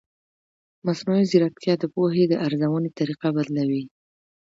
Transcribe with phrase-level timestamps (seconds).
[0.85, 3.83] مصنوعي ځیرکتیا د پوهې د ارزونې طریقه بدلوي.